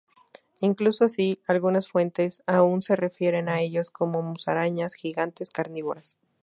Incluso 0.61 1.05
así, 1.05 1.43
algunas 1.47 1.89
fuentes 1.91 2.41
aún 2.47 2.81
se 2.81 2.95
refieren 2.95 3.47
a 3.49 3.61
ellos 3.61 3.91
como 3.91 4.23
musarañas 4.23 4.95
gigantes 4.95 5.51
carnívoras. 5.51 6.17